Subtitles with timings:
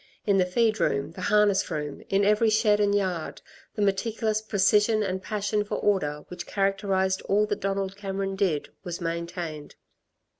[0.25, 3.43] In the feed room, the harness room, in every shed and yard,
[3.75, 8.99] the meticulous precision and passion for order which characterised all that Donald Cameron did, was
[8.99, 9.75] maintained.